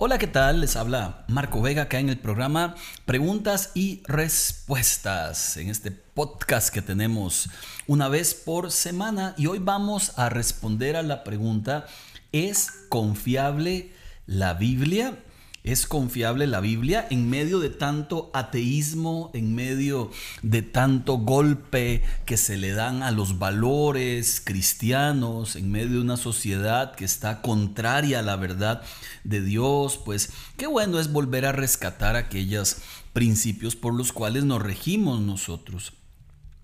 Hola, 0.00 0.16
¿qué 0.18 0.28
tal? 0.28 0.60
Les 0.60 0.76
habla 0.76 1.24
Marco 1.26 1.60
Vega 1.60 1.82
acá 1.82 1.98
en 1.98 2.08
el 2.08 2.18
programa 2.18 2.76
Preguntas 3.04 3.72
y 3.74 4.00
Respuestas, 4.06 5.56
en 5.56 5.70
este 5.70 5.90
podcast 5.90 6.72
que 6.72 6.82
tenemos 6.82 7.50
una 7.88 8.08
vez 8.08 8.32
por 8.32 8.70
semana 8.70 9.34
y 9.36 9.46
hoy 9.46 9.58
vamos 9.58 10.16
a 10.16 10.28
responder 10.28 10.94
a 10.94 11.02
la 11.02 11.24
pregunta, 11.24 11.86
¿es 12.30 12.70
confiable 12.88 13.92
la 14.26 14.54
Biblia? 14.54 15.18
¿Es 15.68 15.86
confiable 15.86 16.46
la 16.46 16.60
Biblia 16.60 17.06
en 17.10 17.28
medio 17.28 17.58
de 17.58 17.68
tanto 17.68 18.30
ateísmo, 18.32 19.30
en 19.34 19.54
medio 19.54 20.10
de 20.40 20.62
tanto 20.62 21.18
golpe 21.18 22.02
que 22.24 22.38
se 22.38 22.56
le 22.56 22.72
dan 22.72 23.02
a 23.02 23.10
los 23.10 23.38
valores 23.38 24.40
cristianos, 24.42 25.56
en 25.56 25.70
medio 25.70 25.90
de 25.90 26.00
una 26.00 26.16
sociedad 26.16 26.94
que 26.94 27.04
está 27.04 27.42
contraria 27.42 28.20
a 28.20 28.22
la 28.22 28.36
verdad 28.36 28.80
de 29.24 29.42
Dios? 29.42 30.00
Pues 30.02 30.30
qué 30.56 30.66
bueno 30.66 30.98
es 30.98 31.12
volver 31.12 31.44
a 31.44 31.52
rescatar 31.52 32.16
aquellos 32.16 32.78
principios 33.12 33.76
por 33.76 33.92
los 33.92 34.10
cuales 34.10 34.44
nos 34.44 34.62
regimos 34.62 35.20
nosotros. 35.20 35.92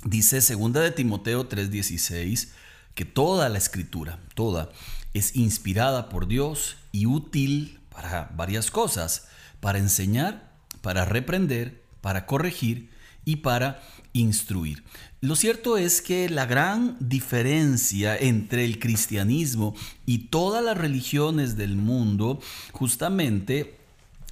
Dice 0.02 0.40
2 0.40 0.72
de 0.72 0.90
Timoteo 0.92 1.46
3:16 1.46 2.52
que 2.94 3.04
toda 3.04 3.50
la 3.50 3.58
escritura, 3.58 4.18
toda, 4.34 4.70
es 5.12 5.36
inspirada 5.36 6.08
por 6.08 6.26
Dios 6.26 6.78
y 6.90 7.04
útil 7.04 7.80
para 7.94 8.30
varias 8.36 8.70
cosas, 8.70 9.28
para 9.60 9.78
enseñar, 9.78 10.52
para 10.82 11.04
reprender, 11.04 11.82
para 12.00 12.26
corregir 12.26 12.90
y 13.24 13.36
para 13.36 13.82
instruir. 14.12 14.84
Lo 15.20 15.36
cierto 15.36 15.78
es 15.78 16.02
que 16.02 16.28
la 16.28 16.44
gran 16.44 16.96
diferencia 17.00 18.16
entre 18.16 18.64
el 18.64 18.78
cristianismo 18.78 19.74
y 20.04 20.28
todas 20.28 20.62
las 20.62 20.76
religiones 20.76 21.56
del 21.56 21.76
mundo 21.76 22.40
justamente 22.72 23.78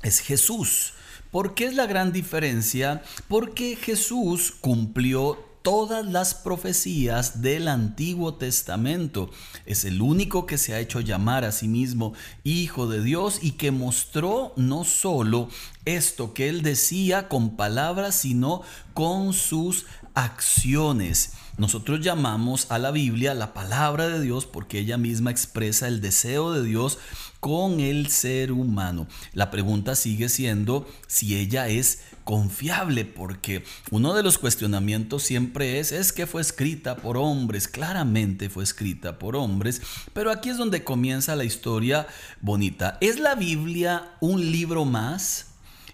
es 0.03 0.20
Jesús. 0.20 0.92
¿Por 1.31 1.55
qué 1.55 1.65
es 1.65 1.75
la 1.75 1.87
gran 1.87 2.12
diferencia? 2.12 3.03
Porque 3.29 3.77
Jesús 3.77 4.53
cumplió 4.61 5.52
todas 5.62 6.05
las 6.05 6.34
profecías 6.34 7.41
del 7.41 7.68
Antiguo 7.68 8.34
Testamento. 8.34 9.30
Es 9.64 9.84
el 9.84 10.02
único 10.02 10.46
que 10.46 10.58
se 10.58 10.74
ha 10.74 10.80
hecho 10.80 11.00
llamar 11.00 11.44
a 11.44 11.52
sí 11.52 11.68
mismo 11.68 12.12
Hijo 12.44 12.88
de 12.88 13.02
Dios 13.02 13.38
y 13.42 13.52
que 13.52 13.70
mostró 13.70 14.52
no 14.56 14.84
solo 14.84 15.48
esto 15.84 16.34
que 16.34 16.48
él 16.48 16.62
decía 16.62 17.28
con 17.28 17.56
palabras, 17.56 18.16
sino 18.16 18.62
con 18.94 19.33
sus 19.33 19.86
acciones. 20.14 21.33
Nosotros 21.58 22.00
llamamos 22.00 22.70
a 22.70 22.78
la 22.78 22.90
Biblia 22.90 23.34
la 23.34 23.52
palabra 23.52 24.08
de 24.08 24.20
Dios 24.20 24.46
porque 24.46 24.78
ella 24.78 24.96
misma 24.96 25.30
expresa 25.30 25.86
el 25.86 26.00
deseo 26.00 26.52
de 26.52 26.64
Dios 26.64 26.98
con 27.40 27.80
el 27.80 28.08
ser 28.08 28.52
humano. 28.52 29.06
La 29.33 29.50
pregunta 29.50 29.94
sigue 29.94 30.28
siendo 30.28 30.88
si 31.06 31.36
ella 31.36 31.68
es 31.68 32.00
confiable 32.25 33.05
porque 33.05 33.65
uno 33.91 34.15
de 34.15 34.23
los 34.23 34.39
cuestionamientos 34.39 35.23
siempre 35.23 35.78
es 35.78 35.92
es 35.92 36.12
que 36.12 36.27
fue 36.27 36.41
escrita 36.41 36.97
por 36.97 37.17
hombres, 37.17 37.69
claramente 37.69 38.48
fue 38.48 38.64
escrita 38.64 39.19
por 39.19 39.37
hombres, 39.37 39.83
pero 40.12 40.31
aquí 40.31 40.51
es 40.51 40.56
donde 40.56 40.84
comienza 40.84 41.37
la 41.37 41.45
historia 41.45 42.06
bonita. 42.41 42.98
¿Es 43.01 43.19
la 43.19 43.34
Biblia 43.34 44.12
un 44.20 44.51
libro 44.51 44.84
más? 44.84 45.47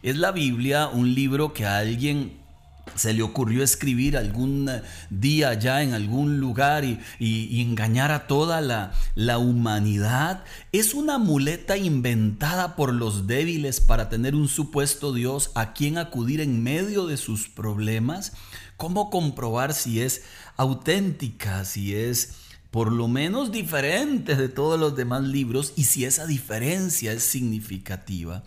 ¿Es 0.03 0.17
la 0.17 0.33
Biblia 0.33 0.89
un 0.89 1.15
libro 1.15 1.53
que 1.53 1.67
alguien 1.67 2.48
se 2.94 3.12
le 3.12 3.22
ocurrió 3.22 3.62
escribir 3.62 4.17
algún 4.17 4.70
día 5.11 5.55
ya 5.55 5.83
en 5.83 5.94
algún 5.94 6.41
lugar 6.41 6.84
y, 6.84 7.61
engañar 7.61 8.11
a 8.12 8.27
toda 8.27 8.61
la, 8.61 8.92
la, 9.14 9.39
humanidad. 9.39 10.45
Es 10.72 10.95
una 10.95 11.19
muleta 11.19 11.77
inventada 11.77 12.77
por 12.77 12.92
los 12.92 13.27
débiles 13.27 13.80
para 13.80 14.08
tener 14.08 14.34
un 14.34 14.48
supuesto 14.48 15.12
Dios 15.12 15.50
a 15.55 15.72
quien 15.72 15.98
acudir 15.98 16.41
en 16.41 16.62
medio 16.62 17.06
de 17.06 17.17
sus 17.17 17.48
problemas. 17.48 18.33
¿Cómo 18.77 19.11
comprobar 19.11 19.75
si 19.75 20.00
es 20.00 20.23
auténtica, 20.56 21.64
si 21.64 21.95
es 21.95 22.34
por 22.70 22.92
lo 22.92 23.08
menos 23.08 23.51
diferentes 23.51 24.36
de 24.36 24.48
todos 24.48 24.79
los 24.79 24.95
demás 24.95 25.23
libros 25.23 25.73
y 25.77 25.84
si 25.84 26.05
esa 26.05 26.27
diferencia 26.27 27.12
es 27.12 27.23
significativa. 27.23 28.42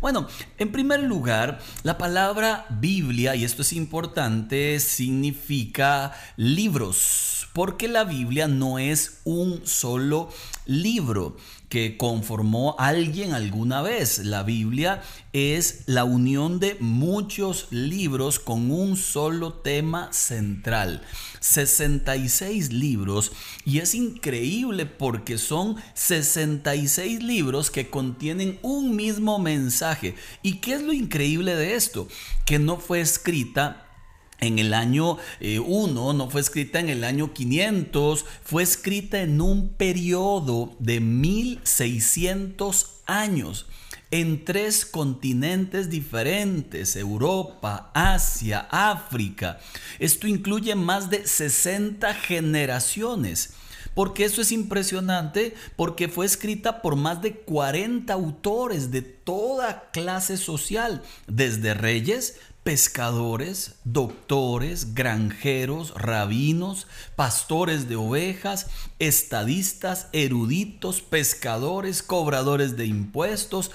Bueno, 0.00 0.26
en 0.58 0.72
primer 0.72 1.02
lugar, 1.02 1.60
la 1.82 1.96
palabra 1.96 2.66
Biblia, 2.68 3.34
y 3.34 3.44
esto 3.44 3.62
es 3.62 3.72
importante, 3.72 4.78
significa 4.80 6.12
libros, 6.36 7.48
porque 7.52 7.88
la 7.88 8.04
Biblia 8.04 8.48
no 8.48 8.78
es 8.78 9.20
un 9.24 9.66
solo 9.66 10.30
libro 10.66 11.36
que 11.72 11.96
conformó 11.96 12.76
alguien 12.78 13.32
alguna 13.32 13.80
vez. 13.80 14.18
La 14.18 14.42
Biblia 14.42 15.00
es 15.32 15.84
la 15.86 16.04
unión 16.04 16.60
de 16.60 16.76
muchos 16.80 17.68
libros 17.70 18.38
con 18.38 18.70
un 18.70 18.98
solo 18.98 19.54
tema 19.54 20.12
central. 20.12 21.00
66 21.40 22.74
libros 22.74 23.32
y 23.64 23.78
es 23.78 23.94
increíble 23.94 24.84
porque 24.84 25.38
son 25.38 25.76
66 25.94 27.22
libros 27.22 27.70
que 27.70 27.88
contienen 27.88 28.58
un 28.60 28.94
mismo 28.94 29.38
mensaje. 29.38 30.14
¿Y 30.42 30.58
qué 30.58 30.74
es 30.74 30.82
lo 30.82 30.92
increíble 30.92 31.56
de 31.56 31.74
esto? 31.74 32.06
Que 32.44 32.58
no 32.58 32.76
fue 32.76 33.00
escrita 33.00 33.81
en 34.42 34.58
el 34.58 34.74
año 34.74 35.16
1, 35.40 35.40
eh, 35.40 36.14
no 36.14 36.28
fue 36.28 36.42
escrita 36.42 36.80
en 36.80 36.90
el 36.90 37.04
año 37.04 37.32
500, 37.32 38.26
fue 38.44 38.62
escrita 38.62 39.22
en 39.22 39.40
un 39.40 39.70
periodo 39.70 40.76
de 40.78 41.00
1600 41.00 42.98
años 43.06 43.66
en 44.12 44.44
tres 44.44 44.84
continentes 44.84 45.88
diferentes, 45.88 46.96
Europa, 46.96 47.90
Asia, 47.94 48.68
África. 48.70 49.58
Esto 49.98 50.26
incluye 50.26 50.74
más 50.74 51.08
de 51.08 51.26
60 51.26 52.12
generaciones. 52.14 53.54
Porque 53.94 54.24
eso 54.24 54.40
es 54.40 54.52
impresionante, 54.52 55.54
porque 55.76 56.08
fue 56.08 56.24
escrita 56.24 56.80
por 56.80 56.96
más 56.96 57.20
de 57.20 57.34
40 57.34 58.12
autores 58.12 58.90
de 58.90 59.02
toda 59.02 59.90
clase 59.92 60.38
social, 60.38 61.02
desde 61.26 61.74
reyes, 61.74 62.36
pescadores, 62.62 63.74
doctores, 63.84 64.94
granjeros, 64.94 65.92
rabinos, 65.96 66.86
pastores 67.16 67.88
de 67.88 67.96
ovejas, 67.96 68.66
estadistas, 69.00 70.06
eruditos, 70.12 71.00
pescadores, 71.00 72.02
cobradores 72.02 72.76
de 72.76 72.86
impuestos, 72.86 73.72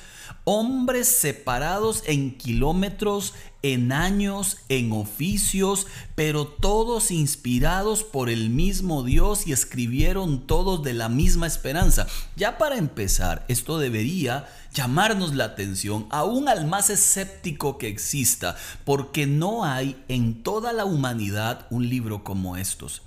hombres 0.49 1.09
separados 1.09 2.03
en 2.05 2.37
kilómetros, 2.37 3.33
en 3.63 3.91
años, 3.91 4.59
en 4.69 4.93
oficios, 4.93 5.87
pero 6.15 6.47
todos 6.47 7.11
inspirados 7.11 8.05
por 8.05 8.29
el 8.29 8.49
mismo 8.49 9.03
Dios 9.03 9.45
y 9.45 9.51
escribieron 9.51 10.47
todos 10.47 10.83
de 10.83 10.93
la 10.93 11.09
misma 11.09 11.47
esperanza. 11.47 12.07
Ya 12.37 12.57
para 12.57 12.77
empezar, 12.77 13.43
esto 13.49 13.77
debería 13.77 14.47
llamarnos 14.73 15.35
la 15.35 15.43
atención 15.43 16.07
aún 16.11 16.47
al 16.47 16.65
más 16.65 16.89
escéptico 16.89 17.77
que 17.77 17.89
exista, 17.89 18.55
porque 18.85 19.27
no 19.27 19.65
hay 19.65 20.01
en 20.07 20.43
toda 20.43 20.71
la 20.71 20.85
humanidad 20.85 21.67
un 21.71 21.89
libro 21.89 22.23
como 22.23 22.55
estos. 22.55 23.01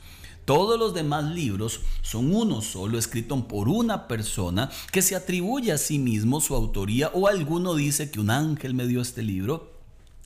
Todos 0.50 0.80
los 0.80 0.94
demás 0.94 1.26
libros 1.26 1.78
son 2.02 2.34
uno 2.34 2.60
solo, 2.60 2.98
escrito 2.98 3.46
por 3.46 3.68
una 3.68 4.08
persona 4.08 4.68
que 4.90 5.00
se 5.00 5.14
atribuye 5.14 5.70
a 5.70 5.78
sí 5.78 6.00
mismo 6.00 6.40
su 6.40 6.56
autoría 6.56 7.12
o 7.14 7.28
alguno 7.28 7.76
dice 7.76 8.10
que 8.10 8.18
un 8.18 8.30
ángel 8.30 8.74
me 8.74 8.88
dio 8.88 9.00
este 9.00 9.22
libro. 9.22 9.70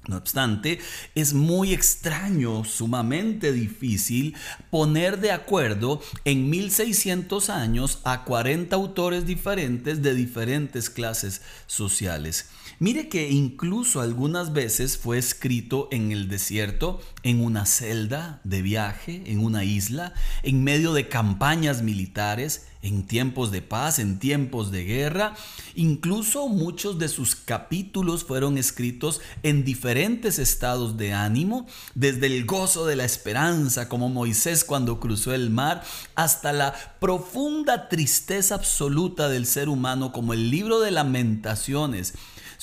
No 0.08 0.16
obstante, 0.16 0.78
es 1.14 1.34
muy 1.34 1.74
extraño, 1.74 2.64
sumamente 2.64 3.52
difícil 3.52 4.34
poner 4.70 5.20
de 5.20 5.30
acuerdo 5.30 6.00
en 6.24 6.48
1600 6.48 7.50
años 7.50 7.98
a 8.04 8.24
40 8.24 8.74
autores 8.74 9.26
diferentes 9.26 10.02
de 10.02 10.14
diferentes 10.14 10.88
clases 10.88 11.42
sociales. 11.66 12.48
Mire 12.80 13.09
que 13.09 13.30
incluso 13.30 14.00
algunas 14.00 14.53
veces 14.53 14.98
fue 14.98 15.18
escrito 15.18 15.88
en 15.92 16.10
el 16.10 16.28
desierto, 16.28 17.00
en 17.22 17.41
una 17.41 17.66
celda 17.66 18.41
de 18.42 18.62
viaje, 18.62 19.22
en 19.26 19.44
una 19.44 19.65
isla, 19.65 20.12
en 20.42 20.65
medio 20.65 20.92
de 20.92 21.09
campañas 21.09 21.82
militares, 21.82 22.66
en 22.82 23.06
tiempos 23.06 23.50
de 23.50 23.62
paz, 23.62 23.98
en 23.98 24.18
tiempos 24.18 24.71
de 24.71 24.84
guerra. 24.84 25.34
Incluso 25.74 26.48
muchos 26.48 26.98
de 26.98 27.09
sus 27.09 27.34
capítulos 27.36 28.24
fueron 28.24 28.59
escritos 28.59 29.20
en 29.42 29.65
diferentes 29.65 30.38
estados 30.38 30.97
de 30.97 31.15
ánimo, 31.15 31.66
desde 31.94 32.27
el 32.27 32.44
gozo 32.44 32.86
de 32.86 32.97
la 32.97 33.04
esperanza, 33.04 33.88
como 33.88 34.09
Moisés 34.09 34.65
cuando 34.65 35.00
cruzó 35.00 35.32
el 35.32 35.48
mar, 35.48 35.82
hasta 36.15 36.53
la 36.53 36.74
profunda 37.00 37.88
tristeza 37.88 38.56
absoluta 38.56 39.28
del 39.28 39.47
ser 39.47 39.68
humano, 39.68 40.12
como 40.12 40.34
el 40.34 40.50
libro 40.50 40.80
de 40.80 40.91
lamentaciones 40.91 42.15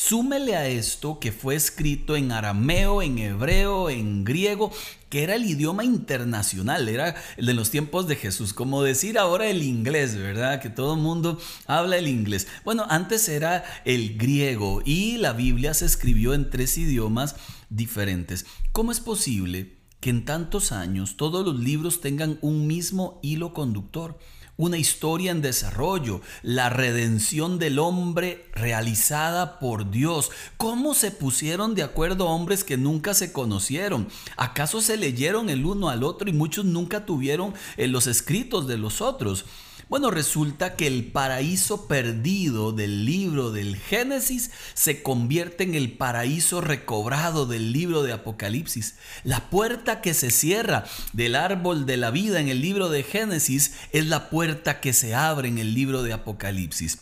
Súmele 0.04 0.56
a 0.56 0.68
esto 0.68 1.20
que 1.20 1.32
fue 1.32 1.54
escrito 1.54 2.16
en 2.16 2.32
arameo, 2.32 3.04
en 3.04 3.20
hebreo, 3.20 3.92
en 3.92 4.24
griego, 4.24 4.72
que 5.10 5.22
era 5.22 5.36
el 5.36 5.46
idioma 5.46 5.84
internacional, 5.84 6.90
era 6.90 7.16
el 7.38 7.46
de 7.46 7.54
los 7.54 7.70
tiempos 7.70 8.08
de 8.08 8.16
Jesús, 8.16 8.52
como 8.52 8.82
decir 8.82 9.20
ahora 9.20 9.48
el 9.48 9.62
inglés, 9.62 10.16
¿verdad? 10.16 10.60
Que 10.60 10.72
todo 10.72 10.96
el 10.96 11.02
mundo 11.02 11.40
habla 11.68 11.98
el 11.98 12.08
inglés. 12.08 12.48
Bueno, 12.66 12.88
antes 12.90 13.30
era 13.30 13.64
el 13.86 14.18
griego 14.18 14.82
y 14.84 15.18
la 15.18 15.34
Biblia 15.34 15.76
se 15.76 15.86
escribió 15.86 16.34
en 16.34 16.50
tres 16.50 16.80
idiomas 16.80 17.36
diferentes. 17.70 18.48
¿Cómo 18.72 18.92
es 18.92 19.00
posible 19.00 19.78
que 20.00 20.10
en 20.10 20.26
tantos 20.26 20.72
años 20.72 21.16
todos 21.16 21.46
los 21.46 21.60
libros 21.60 22.02
tengan 22.02 22.40
un 22.42 22.66
mismo 22.66 23.20
hilo 23.22 23.54
conductor? 23.54 24.18
Una 24.62 24.78
historia 24.78 25.32
en 25.32 25.42
desarrollo, 25.42 26.22
la 26.44 26.70
redención 26.70 27.58
del 27.58 27.80
hombre 27.80 28.46
realizada 28.54 29.58
por 29.58 29.90
Dios. 29.90 30.30
¿Cómo 30.58 30.94
se 30.94 31.10
pusieron 31.10 31.74
de 31.74 31.82
acuerdo 31.82 32.28
hombres 32.28 32.64
que 32.64 32.78
nunca 32.78 33.16
se 33.16 33.34
conocieron? 33.34 34.08
¿Acaso 34.38 34.80
se 34.80 34.98
leyeron 34.98 35.50
el 35.50 35.66
uno 35.66 35.90
al 35.90 36.04
otro 36.04 36.30
y 36.30 36.34
muchos 36.34 36.64
nunca 36.64 37.08
tuvieron 37.08 37.56
eh, 37.76 37.88
los 37.88 38.06
escritos 38.06 38.68
de 38.68 38.78
los 38.78 39.02
otros? 39.02 39.46
Bueno, 39.92 40.10
resulta 40.10 40.78
que 40.78 40.88
el 40.88 41.12
paraíso 41.12 41.90
perdido 41.90 42.72
del 42.72 43.04
libro 43.04 43.52
del 43.52 43.76
Génesis 43.76 44.50
se 44.74 45.04
convierte 45.04 45.66
en 45.66 45.76
el 45.76 45.92
paraíso 45.92 46.62
recobrado 46.62 47.46
del 47.46 47.74
libro 47.74 48.02
de 48.02 48.14
Apocalipsis. 48.14 48.96
La 49.26 49.50
puerta 49.50 50.00
que 50.00 50.14
se 50.14 50.32
cierra 50.32 50.86
del 51.12 51.36
árbol 51.36 51.86
de 51.86 51.98
la 51.98 52.10
vida 52.10 52.40
en 52.40 52.48
el 52.48 52.62
libro 52.62 52.88
de 52.88 53.04
Génesis 53.04 53.74
es 53.92 54.06
la 54.06 54.30
puerta 54.30 54.80
que 54.80 54.94
se 54.94 55.14
abre 55.14 55.50
en 55.50 55.58
el 55.58 55.74
libro 55.74 56.04
de 56.04 56.14
Apocalipsis. 56.14 57.00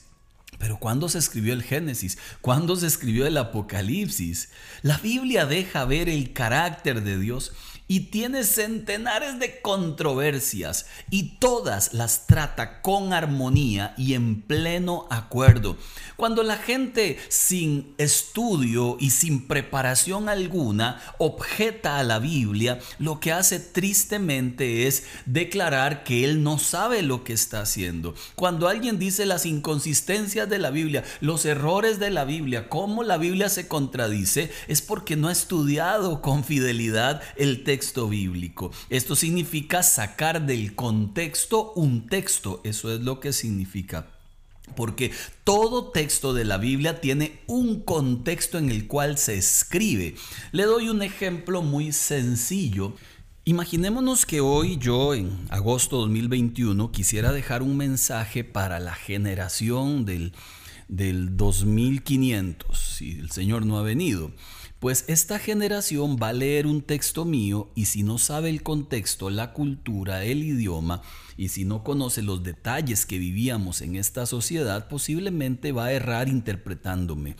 Pero 0.57 0.79
¿cuándo 0.79 1.09
se 1.09 1.19
escribió 1.19 1.53
el 1.53 1.61
Génesis? 1.61 2.17
¿Cuándo 2.41 2.75
se 2.75 2.87
escribió 2.87 3.27
el 3.27 3.37
Apocalipsis? 3.37 4.49
La 4.81 4.97
Biblia 4.97 5.45
deja 5.45 5.85
ver 5.85 6.09
el 6.09 6.33
carácter 6.33 7.03
de 7.03 7.19
Dios 7.19 7.51
y 7.91 8.11
tiene 8.11 8.43
centenares 8.43 9.39
de 9.39 9.61
controversias 9.61 10.85
y 11.09 11.37
todas 11.39 11.91
las 11.95 12.27
trata 12.27 12.83
con 12.83 13.13
armonía 13.13 13.95
y 13.97 14.13
en 14.13 14.43
pleno 14.43 15.07
acuerdo. 15.09 15.75
Cuando 16.15 16.43
la 16.43 16.57
gente 16.57 17.17
sin 17.29 17.95
estudio 17.97 18.95
y 18.99 19.09
sin 19.09 19.47
preparación 19.47 20.29
alguna 20.29 21.01
objeta 21.17 21.97
a 21.97 22.03
la 22.03 22.19
Biblia, 22.19 22.79
lo 22.99 23.19
que 23.19 23.31
hace 23.31 23.59
tristemente 23.59 24.85
es 24.85 25.05
declarar 25.25 26.03
que 26.03 26.25
él 26.25 26.43
no 26.43 26.59
sabe 26.59 27.01
lo 27.01 27.23
que 27.23 27.33
está 27.33 27.61
haciendo. 27.61 28.13
Cuando 28.35 28.67
alguien 28.67 28.99
dice 28.99 29.25
las 29.25 29.47
inconsistencias 29.47 30.47
de 30.47 30.59
la 30.59 30.69
Biblia, 30.69 31.03
los 31.21 31.43
errores 31.43 31.97
de 31.97 32.11
la 32.11 32.23
Biblia, 32.23 32.69
cómo 32.69 33.01
la 33.01 33.17
Biblia 33.17 33.49
se 33.49 33.67
contradice, 33.67 34.51
es 34.67 34.83
porque 34.83 35.15
no 35.15 35.29
ha 35.29 35.31
estudiado 35.31 36.21
con 36.21 36.43
fidelidad 36.43 37.23
el 37.35 37.63
texto 37.63 37.78
bíblico. 38.09 38.71
Esto 38.89 39.15
significa 39.15 39.83
sacar 39.83 40.45
del 40.45 40.75
contexto 40.75 41.73
un 41.73 42.07
texto. 42.07 42.61
Eso 42.63 42.93
es 42.93 43.01
lo 43.01 43.19
que 43.19 43.33
significa. 43.33 44.07
Porque 44.75 45.11
todo 45.43 45.91
texto 45.91 46.33
de 46.33 46.45
la 46.45 46.57
Biblia 46.57 47.01
tiene 47.01 47.39
un 47.47 47.81
contexto 47.81 48.57
en 48.57 48.69
el 48.69 48.87
cual 48.87 49.17
se 49.17 49.37
escribe. 49.37 50.15
Le 50.51 50.63
doy 50.63 50.89
un 50.89 51.01
ejemplo 51.01 51.61
muy 51.61 51.91
sencillo. 51.91 52.93
Imaginémonos 53.45 54.25
que 54.25 54.41
hoy 54.41 54.77
yo 54.77 55.15
en 55.15 55.47
agosto 55.49 55.97
2021 55.97 56.91
quisiera 56.91 57.31
dejar 57.31 57.63
un 57.63 57.77
mensaje 57.77 58.43
para 58.43 58.79
la 58.79 58.93
generación 58.93 60.05
del, 60.05 60.33
del 60.87 61.35
2500, 61.35 62.77
si 62.77 63.19
el 63.19 63.31
Señor 63.31 63.65
no 63.65 63.79
ha 63.79 63.81
venido. 63.81 64.31
Pues 64.79 65.03
esta 65.07 65.39
generación 65.39 66.15
va 66.15 66.29
a 66.29 66.33
leer 66.33 66.65
un 66.65 66.81
texto 66.81 67.25
mío 67.25 67.69
y 67.75 67.85
si 67.85 68.01
no 68.01 68.17
sabe 68.17 68.49
el 68.49 68.63
contexto, 68.63 69.29
la 69.29 69.51
cultura, 69.51 70.23
el 70.23 70.41
idioma, 70.41 71.01
y 71.35 71.49
si 71.49 71.65
no 71.65 71.83
conoce 71.83 72.21
los 72.21 72.43
detalles 72.43 73.05
que 73.05 73.17
vivíamos 73.17 73.81
en 73.81 73.97
esta 73.97 74.25
sociedad, 74.25 74.87
posiblemente 74.87 75.73
va 75.73 75.85
a 75.85 75.91
errar 75.91 76.29
interpretándome. 76.29 77.35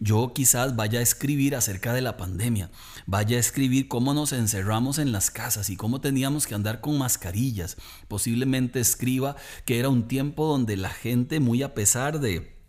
Yo 0.00 0.32
quizás 0.34 0.74
vaya 0.74 0.98
a 0.98 1.02
escribir 1.02 1.54
acerca 1.54 1.92
de 1.92 2.00
la 2.00 2.16
pandemia, 2.16 2.72
vaya 3.06 3.36
a 3.36 3.40
escribir 3.40 3.86
cómo 3.86 4.12
nos 4.12 4.32
encerramos 4.32 4.98
en 4.98 5.12
las 5.12 5.30
casas 5.30 5.70
y 5.70 5.76
cómo 5.76 6.00
teníamos 6.00 6.48
que 6.48 6.56
andar 6.56 6.80
con 6.80 6.98
mascarillas. 6.98 7.76
Posiblemente 8.08 8.80
escriba 8.80 9.36
que 9.64 9.78
era 9.78 9.90
un 9.90 10.08
tiempo 10.08 10.46
donde 10.46 10.76
la 10.76 10.90
gente, 10.90 11.38
muy 11.38 11.62
a 11.62 11.72
pesar 11.72 12.18
de 12.18 12.59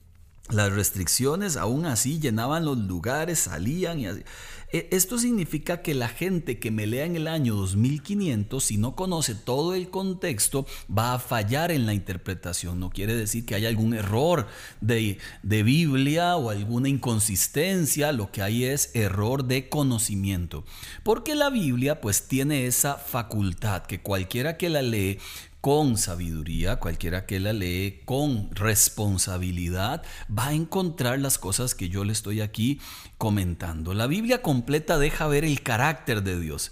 las 0.50 0.74
restricciones 0.74 1.56
aún 1.56 1.86
así 1.86 2.20
llenaban 2.20 2.66
los 2.66 2.78
lugares, 2.78 3.40
salían 3.40 4.00
y 4.00 4.08
así. 4.08 4.24
E, 4.74 4.88
esto 4.92 5.18
significa 5.18 5.82
que 5.82 5.94
la 5.94 6.08
gente 6.08 6.60
que 6.60 6.72
me 6.72 6.88
lea 6.88 7.06
en 7.06 7.16
el 7.16 7.28
año 7.28 7.56
2500, 7.56 8.64
si 8.64 8.78
no 8.78 8.96
conoce 8.96 9.36
todo 9.36 9.76
el 9.76 9.90
contexto, 9.90 10.66
va 10.96 11.14
a 11.14 11.20
fallar 11.20 11.72
en 11.72 11.86
la 11.86 11.94
interpretación. 11.94 12.80
No 12.80 12.90
quiere 12.90 13.16
decir 13.16 13.46
que 13.46 13.56
haya 13.56 13.70
algún 13.70 13.94
error 13.94 14.48
de, 14.80 15.18
de 15.44 15.64
Biblia 15.64 16.36
o 16.38 16.50
alguna 16.50 16.90
inconsistencia, 16.90 18.12
lo 18.12 18.32
que 18.32 18.42
hay 18.42 18.66
es 18.66 18.92
error 18.94 19.46
de 19.46 19.70
conocimiento. 19.70 20.64
Porque 21.04 21.36
la 21.36 21.50
Biblia 21.50 22.02
pues 22.02 22.28
tiene 22.28 22.66
esa 22.66 22.96
facultad 22.96 23.84
que 23.84 24.02
cualquiera 24.02 24.58
que 24.58 24.70
la 24.70 24.82
lee 24.82 25.20
con 25.62 25.98
sabiduría, 25.98 26.78
cualquiera 26.78 27.28
que 27.28 27.40
la 27.40 27.54
lee 27.54 28.02
con 28.06 28.50
responsabilidad, 28.56 30.04
va 30.28 30.48
a 30.48 30.54
encontrar 30.54 31.20
las 31.20 31.38
cosas 31.38 31.76
que 31.76 31.88
yo 31.88 32.04
le 32.04 32.14
estoy 32.14 32.42
aquí 32.42 32.82
comentando. 33.20 33.94
La 33.94 34.08
Biblia 34.08 34.42
completa 34.42 34.98
deja 34.98 35.28
ver 35.28 35.46
el 35.46 35.62
carácter 35.62 36.24
de 36.24 36.40
Dios. 36.40 36.72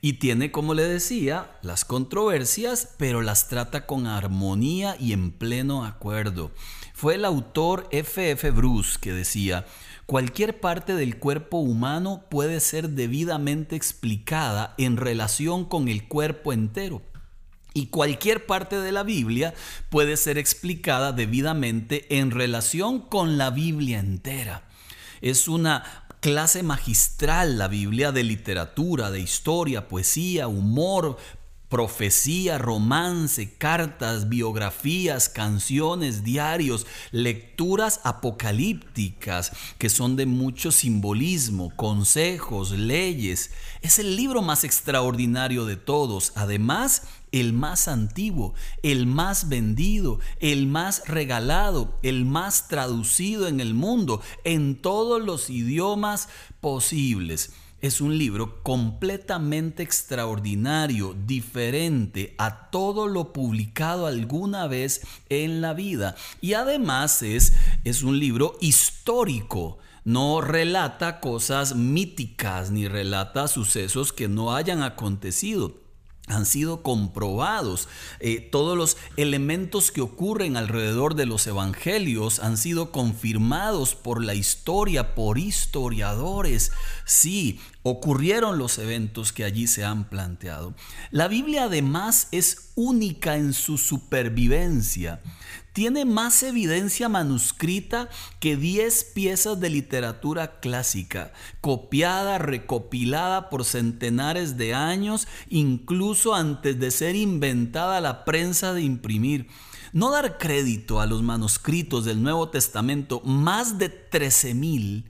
Y 0.00 0.14
tiene, 0.14 0.52
como 0.52 0.74
le 0.74 0.84
decía, 0.84 1.50
las 1.62 1.84
controversias, 1.84 2.94
pero 2.96 3.20
las 3.22 3.48
trata 3.48 3.84
con 3.86 4.06
armonía 4.06 4.96
y 5.00 5.12
en 5.12 5.32
pleno 5.32 5.84
acuerdo. 5.84 6.52
Fue 6.94 7.16
el 7.16 7.24
autor 7.24 7.88
F.F. 7.90 8.30
F. 8.30 8.50
Bruce 8.52 8.98
que 9.00 9.12
decía, 9.12 9.66
cualquier 10.06 10.60
parte 10.60 10.94
del 10.94 11.18
cuerpo 11.18 11.58
humano 11.58 12.24
puede 12.30 12.60
ser 12.60 12.90
debidamente 12.90 13.74
explicada 13.74 14.74
en 14.78 14.96
relación 14.96 15.64
con 15.64 15.88
el 15.88 16.06
cuerpo 16.06 16.52
entero. 16.52 17.02
Y 17.74 17.86
cualquier 17.86 18.46
parte 18.46 18.76
de 18.80 18.92
la 18.92 19.02
Biblia 19.02 19.54
puede 19.90 20.16
ser 20.16 20.38
explicada 20.38 21.12
debidamente 21.12 22.18
en 22.18 22.30
relación 22.30 23.00
con 23.00 23.38
la 23.38 23.50
Biblia 23.50 23.98
entera. 23.98 24.64
Es 25.20 25.48
una 25.48 26.06
clase 26.20 26.62
magistral 26.62 27.58
la 27.58 27.68
Biblia 27.68 28.12
de 28.12 28.24
literatura, 28.24 29.10
de 29.10 29.20
historia, 29.20 29.88
poesía, 29.88 30.48
humor, 30.48 31.16
profecía, 31.68 32.56
romance, 32.56 33.54
cartas, 33.58 34.28
biografías, 34.28 35.28
canciones, 35.28 36.24
diarios, 36.24 36.86
lecturas 37.12 38.00
apocalípticas 38.04 39.52
que 39.76 39.90
son 39.90 40.16
de 40.16 40.24
mucho 40.24 40.72
simbolismo, 40.72 41.74
consejos, 41.76 42.70
leyes. 42.70 43.50
Es 43.82 43.98
el 43.98 44.16
libro 44.16 44.40
más 44.40 44.64
extraordinario 44.64 45.66
de 45.66 45.76
todos. 45.76 46.32
Además, 46.36 47.02
el 47.32 47.52
más 47.52 47.88
antiguo, 47.88 48.54
el 48.82 49.06
más 49.06 49.48
vendido, 49.48 50.20
el 50.40 50.66
más 50.66 51.02
regalado, 51.06 51.98
el 52.02 52.24
más 52.24 52.68
traducido 52.68 53.48
en 53.48 53.60
el 53.60 53.74
mundo, 53.74 54.20
en 54.44 54.76
todos 54.76 55.22
los 55.22 55.50
idiomas 55.50 56.28
posibles. 56.60 57.52
Es 57.80 58.00
un 58.00 58.18
libro 58.18 58.60
completamente 58.64 59.84
extraordinario, 59.84 61.14
diferente 61.26 62.34
a 62.36 62.70
todo 62.70 63.06
lo 63.06 63.32
publicado 63.32 64.08
alguna 64.08 64.66
vez 64.66 65.02
en 65.28 65.60
la 65.60 65.74
vida. 65.74 66.16
Y 66.40 66.54
además 66.54 67.22
es, 67.22 67.52
es 67.84 68.02
un 68.02 68.18
libro 68.18 68.56
histórico 68.60 69.78
no 70.04 70.40
relata 70.40 71.20
cosas 71.20 71.74
míticas 71.74 72.70
ni 72.70 72.88
relata 72.88 73.46
sucesos 73.46 74.12
que 74.12 74.26
no 74.26 74.54
hayan 74.54 74.82
acontecido 74.82 75.87
han 76.28 76.46
sido 76.46 76.82
comprobados. 76.82 77.88
Eh, 78.20 78.40
todos 78.40 78.76
los 78.76 78.96
elementos 79.16 79.90
que 79.90 80.00
ocurren 80.00 80.56
alrededor 80.56 81.14
de 81.14 81.26
los 81.26 81.46
evangelios 81.46 82.38
han 82.40 82.56
sido 82.56 82.92
confirmados 82.92 83.94
por 83.94 84.22
la 84.22 84.34
historia, 84.34 85.14
por 85.14 85.38
historiadores. 85.38 86.72
Sí, 87.04 87.60
ocurrieron 87.88 88.58
los 88.58 88.78
eventos 88.78 89.32
que 89.32 89.44
allí 89.44 89.66
se 89.66 89.84
han 89.84 90.08
planteado. 90.08 90.74
La 91.10 91.28
Biblia 91.28 91.64
además 91.64 92.28
es 92.30 92.72
única 92.74 93.36
en 93.36 93.52
su 93.52 93.78
supervivencia 93.78 95.20
tiene 95.78 96.04
más 96.04 96.42
evidencia 96.42 97.08
manuscrita 97.08 98.08
que 98.40 98.56
10 98.56 99.12
piezas 99.14 99.60
de 99.60 99.70
literatura 99.70 100.58
clásica, 100.58 101.32
copiada, 101.60 102.38
recopilada 102.38 103.48
por 103.48 103.64
centenares 103.64 104.56
de 104.56 104.74
años, 104.74 105.28
incluso 105.48 106.34
antes 106.34 106.80
de 106.80 106.90
ser 106.90 107.14
inventada 107.14 108.00
la 108.00 108.24
prensa 108.24 108.74
de 108.74 108.82
imprimir. 108.82 109.46
No 109.92 110.10
dar 110.10 110.36
crédito 110.36 111.00
a 111.00 111.06
los 111.06 111.22
manuscritos 111.22 112.04
del 112.04 112.24
Nuevo 112.24 112.48
Testamento, 112.48 113.20
más 113.20 113.78
de 113.78 114.10
13.000, 114.10 115.04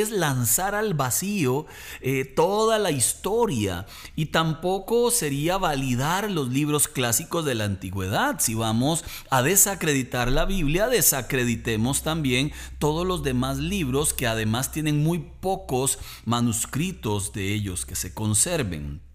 es 0.00 0.10
lanzar 0.10 0.74
al 0.74 0.94
vacío 0.94 1.66
eh, 2.00 2.24
toda 2.24 2.78
la 2.78 2.90
historia 2.90 3.86
y 4.16 4.26
tampoco 4.26 5.10
sería 5.10 5.58
validar 5.58 6.30
los 6.30 6.48
libros 6.48 6.88
clásicos 6.88 7.44
de 7.44 7.54
la 7.54 7.64
antigüedad. 7.64 8.36
Si 8.40 8.54
vamos 8.54 9.04
a 9.30 9.42
desacreditar 9.42 10.30
la 10.30 10.44
Biblia, 10.44 10.88
desacreditemos 10.88 12.02
también 12.02 12.52
todos 12.78 13.06
los 13.06 13.22
demás 13.22 13.58
libros 13.58 14.14
que 14.14 14.26
además 14.26 14.72
tienen 14.72 15.02
muy 15.02 15.18
pocos 15.18 15.98
manuscritos 16.24 17.32
de 17.32 17.52
ellos 17.52 17.86
que 17.86 17.96
se 17.96 18.14
conserven. 18.14 19.11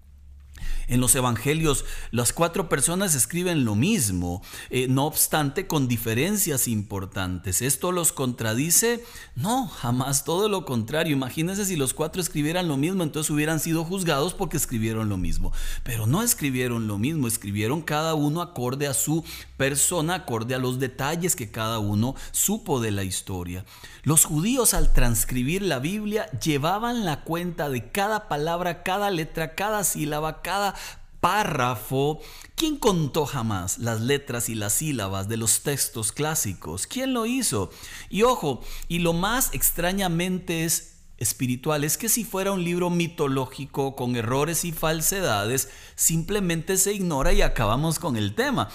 En 0.88 1.02
los 1.02 1.16
evangelios 1.16 1.84
las 2.12 2.32
cuatro 2.32 2.70
personas 2.70 3.14
escriben 3.14 3.66
lo 3.66 3.76
mismo, 3.76 4.42
eh, 4.70 4.88
no 4.88 5.06
obstante 5.06 5.68
con 5.68 5.90
diferencias 5.90 6.68
importantes. 6.70 7.62
¿Esto 7.62 7.92
los 7.92 8.14
contradice? 8.14 9.04
No, 9.36 9.68
jamás 9.68 10.24
todo 10.24 10.48
lo 10.48 10.64
contrario. 10.64 11.12
Imagínense 11.12 11.66
si 11.66 11.76
los 11.76 11.94
cuatro 11.94 12.22
escribieran 12.22 12.70
lo 12.70 12.78
mismo, 12.78 13.04
entonces 13.04 13.30
hubieran 13.30 13.60
sido 13.60 13.84
juzgados 13.84 14.34
porque 14.34 14.56
escribieron 14.56 15.10
lo 15.10 15.18
mismo. 15.18 15.52
Pero 15.84 16.08
no 16.08 16.24
escribieron 16.24 16.88
lo 16.88 16.98
mismo, 16.98 17.28
escribieron 17.28 17.82
cada 17.82 18.14
uno 18.14 18.42
acorde 18.42 18.88
a 18.88 18.94
su 18.94 19.26
persona, 19.58 20.16
acorde 20.16 20.56
a 20.56 20.60
los 20.60 20.80
detalles 20.80 21.36
que 21.36 21.52
cada 21.52 21.80
uno 21.80 22.16
supo 22.32 22.80
de 22.80 22.92
la 22.92 23.04
historia. 23.04 23.66
Los 24.04 24.24
judíos 24.24 24.74
al 24.74 24.94
transcribir 24.94 25.62
la 25.62 25.80
Biblia 25.80 26.32
llevaban 26.40 27.04
la 27.04 27.26
cuenta 27.26 27.68
de 27.70 27.92
cada 27.92 28.30
palabra, 28.30 28.84
cada 28.84 29.10
letra, 29.10 29.54
cada 29.54 29.84
sílaba, 29.84 30.42
cada 30.42 30.77
párrafo. 31.20 32.20
¿Quién 32.56 32.78
contó 32.78 33.26
jamás 33.26 33.78
las 33.78 34.02
letras 34.02 34.50
y 34.50 34.56
las 34.56 34.74
sílabas 34.74 35.28
de 35.28 35.38
los 35.38 35.62
textos 35.62 36.12
clásicos? 36.12 36.88
¿Quién 36.88 37.14
lo 37.14 37.26
hizo? 37.26 37.70
Y 38.10 38.24
ojo, 38.24 38.62
y 38.88 39.00
lo 39.00 39.14
más 39.14 39.54
extrañamente 39.54 40.66
es 40.66 40.94
espiritual 41.18 41.84
es 41.84 41.98
que 41.98 42.10
si 42.10 42.24
fuera 42.24 42.52
un 42.52 42.64
libro 42.64 42.90
mitológico 42.90 43.96
con 43.96 44.16
errores 44.16 44.66
y 44.66 44.72
falsedades, 44.72 45.70
simplemente 45.96 46.78
se 46.78 46.94
ignora 46.94 47.34
y 47.34 47.42
acabamos 47.42 48.00
con 48.00 48.18
el 48.18 48.36
tema. 48.36 48.70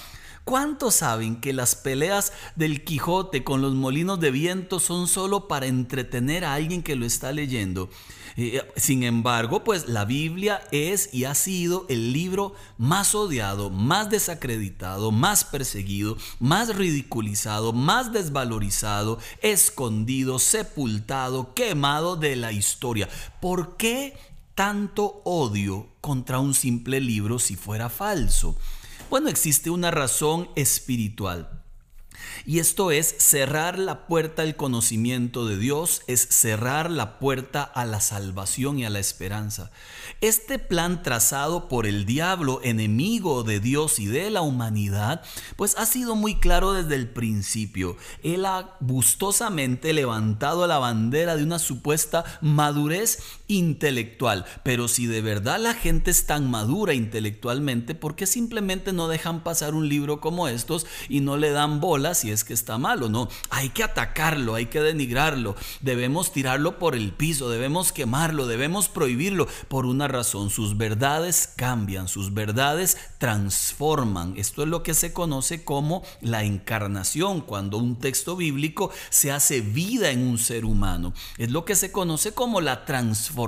¿Cuántos 0.44 0.96
saben 0.96 1.40
que 1.40 1.52
las 1.52 1.76
peleas 1.76 2.32
del 2.56 2.82
Quijote 2.82 3.44
con 3.44 3.62
los 3.62 3.74
molinos 3.74 4.18
de 4.18 4.32
viento 4.32 4.80
son 4.80 5.06
solo 5.06 5.46
para 5.46 5.66
entretener 5.66 6.44
a 6.44 6.54
alguien 6.54 6.82
que 6.82 6.96
lo 6.96 7.06
está 7.06 7.30
leyendo? 7.30 7.88
Eh, 8.36 8.60
sin 8.76 9.04
embargo, 9.04 9.62
pues 9.62 9.88
la 9.88 10.04
Biblia 10.04 10.60
es 10.72 11.14
y 11.14 11.24
ha 11.24 11.34
sido 11.36 11.86
el 11.88 12.12
libro 12.12 12.54
más 12.76 13.14
odiado, 13.14 13.70
más 13.70 14.10
desacreditado, 14.10 15.12
más 15.12 15.44
perseguido, 15.44 16.16
más 16.40 16.74
ridiculizado, 16.74 17.72
más 17.72 18.12
desvalorizado, 18.12 19.18
escondido, 19.42 20.40
sepultado, 20.40 21.54
quemado 21.54 22.16
de 22.16 22.34
la 22.34 22.50
historia. 22.50 23.08
¿Por 23.40 23.76
qué 23.76 24.16
tanto 24.56 25.20
odio 25.24 25.86
contra 26.00 26.40
un 26.40 26.54
simple 26.54 27.00
libro 27.00 27.38
si 27.38 27.54
fuera 27.54 27.88
falso? 27.88 28.56
Bueno, 29.12 29.28
existe 29.28 29.68
una 29.68 29.90
razón 29.90 30.48
espiritual. 30.56 31.62
Y 32.46 32.60
esto 32.60 32.90
es 32.90 33.14
cerrar 33.18 33.78
la 33.78 34.06
puerta 34.06 34.40
al 34.40 34.56
conocimiento 34.56 35.46
de 35.46 35.58
Dios, 35.58 36.00
es 36.06 36.26
cerrar 36.30 36.90
la 36.90 37.18
puerta 37.18 37.62
a 37.62 37.84
la 37.84 38.00
salvación 38.00 38.78
y 38.78 38.86
a 38.86 38.90
la 38.90 39.00
esperanza. 39.00 39.70
Este 40.22 40.58
plan 40.58 41.02
trazado 41.02 41.68
por 41.68 41.86
el 41.86 42.06
diablo, 42.06 42.60
enemigo 42.64 43.42
de 43.42 43.60
Dios 43.60 43.98
y 43.98 44.06
de 44.06 44.30
la 44.30 44.40
humanidad, 44.40 45.22
pues 45.56 45.76
ha 45.76 45.84
sido 45.84 46.16
muy 46.16 46.40
claro 46.40 46.72
desde 46.72 46.94
el 46.94 47.08
principio. 47.08 47.98
Él 48.22 48.46
ha 48.46 48.76
gustosamente 48.80 49.92
levantado 49.92 50.66
la 50.66 50.78
bandera 50.78 51.36
de 51.36 51.44
una 51.44 51.58
supuesta 51.58 52.24
madurez 52.40 53.18
intelectual. 53.52 54.44
Pero 54.62 54.88
si 54.88 55.06
de 55.06 55.20
verdad 55.20 55.60
la 55.60 55.74
gente 55.74 56.10
es 56.10 56.26
tan 56.26 56.50
madura 56.50 56.94
intelectualmente, 56.94 57.94
¿por 57.94 58.16
qué 58.16 58.26
simplemente 58.26 58.92
no 58.92 59.08
dejan 59.08 59.42
pasar 59.42 59.74
un 59.74 59.88
libro 59.88 60.20
como 60.20 60.48
estos 60.48 60.86
y 61.08 61.20
no 61.20 61.36
le 61.36 61.50
dan 61.50 61.80
bola 61.80 62.14
si 62.14 62.30
es 62.30 62.44
que 62.44 62.54
está 62.54 62.78
malo? 62.78 63.08
No, 63.08 63.28
hay 63.50 63.68
que 63.68 63.82
atacarlo, 63.82 64.54
hay 64.54 64.66
que 64.66 64.80
denigrarlo, 64.80 65.54
debemos 65.80 66.32
tirarlo 66.32 66.78
por 66.78 66.94
el 66.94 67.12
piso, 67.12 67.50
debemos 67.50 67.92
quemarlo, 67.92 68.46
debemos 68.46 68.88
prohibirlo 68.88 69.46
por 69.68 69.86
una 69.86 70.08
razón. 70.08 70.50
Sus 70.50 70.76
verdades 70.76 71.50
cambian, 71.56 72.08
sus 72.08 72.32
verdades 72.32 72.96
transforman. 73.18 74.34
Esto 74.36 74.62
es 74.62 74.68
lo 74.68 74.82
que 74.82 74.94
se 74.94 75.12
conoce 75.12 75.64
como 75.64 76.02
la 76.20 76.44
encarnación, 76.44 77.42
cuando 77.42 77.76
un 77.76 77.98
texto 77.98 78.36
bíblico 78.36 78.90
se 79.10 79.30
hace 79.30 79.60
vida 79.60 80.10
en 80.10 80.20
un 80.20 80.38
ser 80.38 80.64
humano. 80.64 81.12
Es 81.38 81.50
lo 81.50 81.64
que 81.64 81.76
se 81.76 81.92
conoce 81.92 82.32
como 82.32 82.60
la 82.60 82.84
transformación 82.84 83.41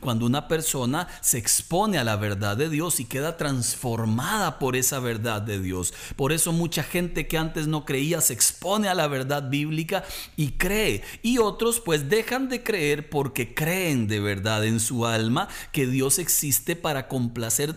cuando 0.00 0.26
una 0.26 0.48
persona 0.48 1.08
se 1.20 1.38
expone 1.38 1.98
a 1.98 2.04
la 2.04 2.16
verdad 2.16 2.56
de 2.56 2.68
Dios 2.68 3.00
y 3.00 3.04
queda 3.04 3.36
transformada 3.36 4.58
por 4.58 4.76
esa 4.76 4.98
verdad 4.98 5.42
de 5.42 5.60
Dios. 5.60 5.92
Por 6.16 6.32
eso 6.32 6.52
mucha 6.52 6.82
gente 6.82 7.26
que 7.26 7.38
antes 7.38 7.66
no 7.66 7.84
creía 7.84 8.20
se 8.20 8.32
expone 8.32 8.88
a 8.88 8.94
la 8.94 9.06
verdad 9.08 9.48
bíblica 9.48 10.04
y 10.36 10.52
cree. 10.52 11.02
Y 11.22 11.38
otros 11.38 11.80
pues 11.80 12.08
dejan 12.08 12.48
de 12.48 12.62
creer 12.62 13.10
porque 13.10 13.54
creen 13.54 14.06
de 14.08 14.20
verdad 14.20 14.64
en 14.64 14.80
su 14.80 15.06
alma 15.06 15.48
que 15.72 15.86
Dios 15.86 16.18
existe 16.18 16.76
para 16.76 17.08
complacer 17.08 17.74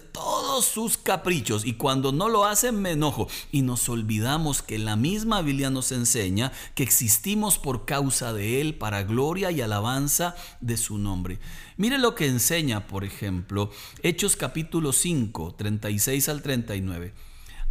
sus 0.63 0.97
caprichos. 0.97 1.65
Y 1.65 1.73
cuando 1.73 2.11
no 2.11 2.29
lo 2.29 2.45
hacen 2.45 2.81
me 2.81 2.91
enojo. 2.91 3.27
Y 3.51 3.63
nos 3.63 3.89
olvidamos 3.89 4.61
que 4.61 4.79
la 4.79 4.95
misma 4.95 5.41
Biblia 5.41 5.69
nos 5.69 5.91
enseña 5.91 6.51
que 6.75 6.83
existimos 6.83 7.57
por 7.57 7.85
causa 7.85 8.31
de 8.31 8.61
Él 8.61 8.75
para 8.75 9.03
gloria 9.03 9.51
y 9.51 9.61
alabanza 9.61 10.35
de 10.61 10.77
su 10.77 10.97
nombre. 10.97 11.39
Mire 11.75 11.97
lo 11.97 12.15
que 12.15 12.27
enseña, 12.27 12.87
por 12.87 13.03
ejemplo, 13.03 13.71
Hechos 14.03 14.35
capítulo 14.37 14.93
5, 14.93 15.55
36 15.57 16.29
al 16.29 16.41
39. 16.41 17.13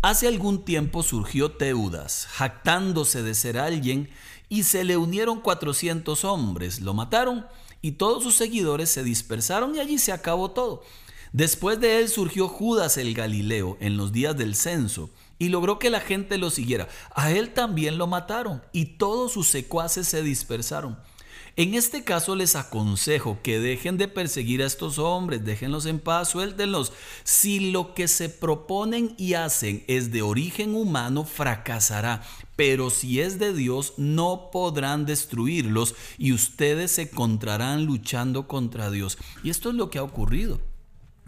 Hace 0.03 0.29
algún 0.29 0.67
tiempo 0.67 1.03
surgió 1.03 1.53
Teudas, 1.53 2.27
jactándose 2.31 3.23
de 3.23 3.35
ser 3.35 3.57
alguien, 3.57 4.11
y 4.51 4.65
se 4.65 4.85
le 4.85 4.99
unieron 4.99 5.41
400 5.41 6.25
hombres, 6.25 6.81
lo 6.81 6.93
mataron 6.93 7.47
y 7.81 7.93
todos 7.93 8.23
sus 8.23 8.35
seguidores 8.35 8.89
se 8.89 9.05
dispersaron 9.05 9.75
y 9.75 9.79
allí 9.79 9.99
se 9.99 10.13
acabó 10.13 10.51
todo. 10.51 10.83
Después 11.35 11.81
de 11.81 11.99
él 11.99 12.09
surgió 12.09 12.47
Judas 12.47 12.97
el 12.97 13.13
Galileo 13.13 13.77
en 13.81 13.97
los 13.97 14.13
días 14.13 14.37
del 14.37 14.55
censo 14.55 15.11
y 15.37 15.49
logró 15.49 15.81
que 15.81 15.91
la 15.91 15.99
gente 15.99 16.39
lo 16.39 16.49
siguiera. 16.49 16.87
A 17.13 17.33
él 17.33 17.53
también 17.53 17.99
lo 17.99 18.07
mataron 18.07 18.63
y 18.71 18.85
todos 18.99 19.33
sus 19.33 19.49
secuaces 19.49 20.07
se 20.07 20.23
dispersaron. 20.23 20.97
En 21.57 21.75
este 21.75 22.05
caso 22.05 22.37
les 22.37 22.55
aconsejo 22.55 23.41
que 23.43 23.59
dejen 23.59 23.99
de 23.99 24.07
perseguir 24.07 24.63
a 24.63 24.67
estos 24.67 25.01
hombres, 25.01 25.45
déjenlos 25.45 25.87
en 25.87 25.99
paz, 25.99 26.29
suéltenlos. 26.29 26.93
Si 27.25 27.73
lo 27.73 27.95
que 27.95 28.07
se 28.07 28.29
proponen 28.29 29.17
y 29.19 29.35
hacen 29.35 29.83
es 29.89 30.13
de 30.13 30.23
origen 30.23 30.77
humano, 30.77 31.25
fracasará. 31.25 32.23
Pero 32.55 32.91
si 32.91 33.21
es 33.21 33.41
de 33.41 33.53
Dios, 33.53 33.95
no 33.97 34.51
podrán 34.53 35.05
destruirlos 35.05 35.97
y 36.17 36.33
ustedes 36.33 36.93
se 36.93 37.03
encontrarán 37.03 37.87
luchando 37.87 38.47
contra 38.47 38.89
Dios. 38.93 39.19
Y 39.43 39.51
esto 39.51 39.71
es 39.71 39.75
lo 39.75 39.91
que 39.91 39.99
ha 39.99 40.05
ocurrido. 40.05 40.61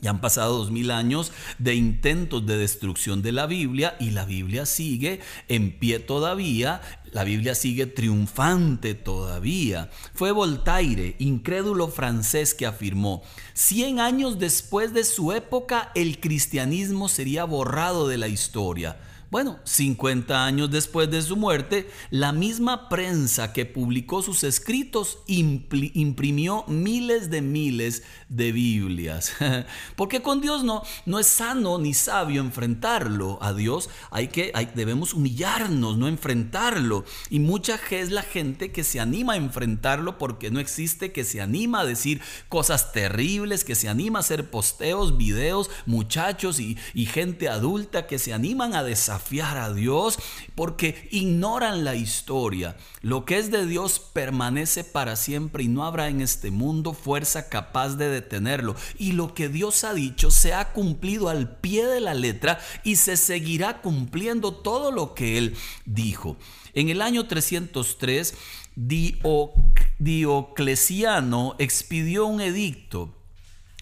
Ya 0.03 0.11
han 0.11 0.21
pasado 0.21 0.59
dos 0.59 0.71
mil 0.71 0.91
años 0.91 1.33
de 1.59 1.75
intentos 1.75 2.45
de 2.45 2.59
destrucción 2.59 3.23
de 3.23 3.33
la 3.33 3.47
Biblia 3.47 3.97
y 3.99 4.11
la 4.11 4.26
Biblia 4.26 4.67
sigue 4.67 5.21
en 5.49 5.79
pie 5.79 6.00
todavía, 6.00 6.83
la 7.12 7.25
Biblia 7.25 7.55
sigue 7.55 7.87
triunfante 7.87 8.95
todavía. 8.95 9.91
Fue 10.12 10.33
Voltaire, 10.33 11.17
incrédulo 11.19 11.88
francés, 11.88 12.53
que 12.53 12.67
afirmó, 12.67 13.23
cien 13.55 13.99
años 13.99 14.38
después 14.38 14.93
de 14.93 15.03
su 15.03 15.33
época 15.33 15.93
el 15.95 16.21
cristianismo 16.21 17.09
sería 17.09 17.45
borrado 17.45 18.07
de 18.07 18.19
la 18.19 18.29
historia. 18.29 18.99
Bueno, 19.37 19.59
50 19.64 20.47
años 20.47 20.71
después 20.71 21.11
de 21.11 21.21
su 21.21 21.37
muerte, 21.37 21.90
la 22.09 22.33
misma 22.33 22.88
prensa 22.88 23.52
que 23.52 23.66
publicó 23.66 24.23
sus 24.23 24.45
escritos 24.45 25.19
imprimió 25.26 26.64
miles 26.69 27.28
de 27.28 27.43
miles 27.43 28.02
de 28.31 28.52
Biblias. 28.52 29.35
Porque 29.97 30.23
con 30.23 30.40
Dios 30.40 30.64
no, 30.64 30.83
no 31.05 31.19
es 31.19 31.26
sano 31.26 31.76
ni 31.76 31.93
sabio 31.93 32.40
enfrentarlo. 32.40 33.38
A 33.43 33.52
Dios 33.52 33.90
hay 34.11 34.28
que, 34.28 34.55
debemos 34.75 35.12
humillarnos, 35.12 35.99
no 35.99 36.09
enfrentarlo. 36.09 37.05
Y 37.28 37.38
mucha 37.38 37.78
es 37.90 38.11
la 38.11 38.23
gente 38.23 38.73
que 38.73 38.85
se 38.85 39.00
anima 39.00 39.35
a 39.35 39.37
enfrentarlo 39.37 40.16
porque 40.16 40.50
no 40.50 40.61
existe, 40.61 41.12
que 41.12 41.25
se 41.25 41.43
anima 41.43 41.81
a 41.81 41.85
decir 41.85 42.23
cosas 42.49 42.90
terribles, 42.93 43.64
que 43.64 43.75
se 43.75 43.90
anima 43.90 44.19
a 44.19 44.21
hacer 44.21 44.50
posteos, 44.50 45.19
videos, 45.19 45.69
muchachos 45.85 46.59
y 46.59 46.76
gente 47.05 47.50
adulta 47.50 48.07
que 48.07 48.19
se 48.19 48.33
animan 48.33 48.75
a 48.75 48.83
desafiar 48.83 49.25
desafiar 49.26 49.56
a 49.56 49.73
Dios 49.73 50.18
porque 50.54 51.09
ignoran 51.11 51.85
la 51.85 51.95
historia. 51.95 52.76
Lo 53.02 53.25
que 53.25 53.38
es 53.38 53.50
de 53.50 53.66
Dios 53.66 53.99
permanece 53.99 54.85
para 54.85 55.16
siempre 55.16 55.64
y 55.64 55.68
no 55.68 55.85
habrá 55.85 56.09
en 56.09 56.21
este 56.21 56.50
mundo 56.50 56.92
fuerza 56.92 57.49
capaz 57.49 57.97
de 57.97 58.09
detenerlo. 58.09 58.76
Y 58.99 59.12
lo 59.12 59.35
que 59.35 59.49
Dios 59.49 59.85
ha 59.85 59.95
dicho 59.95 60.30
se 60.30 60.54
ha 60.54 60.73
cumplido 60.73 61.28
al 61.28 61.56
pie 61.59 61.87
de 61.87 62.00
la 62.00 62.14
letra 62.14 62.59
y 62.85 62.97
se 62.97 63.16
seguirá 63.16 63.80
cumpliendo 63.83 64.52
todo 64.52 64.92
lo 64.92 65.14
que 65.14 65.38
Él 65.38 65.56
dijo. 65.85 66.37
En 66.75 66.88
el 66.88 67.02
año 67.02 67.26
303, 67.26 68.35
Diocleciano 69.99 71.56
expidió 71.59 72.26
un 72.26 72.40
edicto 72.40 73.14